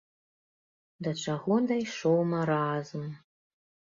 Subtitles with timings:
[1.07, 3.03] Да чаго дайшоў маразм!